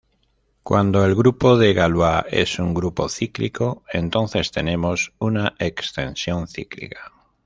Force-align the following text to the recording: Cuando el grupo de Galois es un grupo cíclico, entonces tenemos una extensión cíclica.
Cuando 0.63 1.05
el 1.05 1.13
grupo 1.13 1.57
de 1.59 1.75
Galois 1.75 2.25
es 2.31 2.57
un 2.57 2.73
grupo 2.73 3.07
cíclico, 3.07 3.83
entonces 3.93 4.49
tenemos 4.49 5.13
una 5.19 5.53
extensión 5.59 6.47
cíclica. 6.47 7.11